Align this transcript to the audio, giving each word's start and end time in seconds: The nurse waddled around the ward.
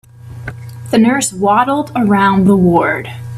The 0.89 0.97
nurse 0.97 1.31
waddled 1.31 1.91
around 1.95 2.45
the 2.47 2.57
ward. 2.57 3.07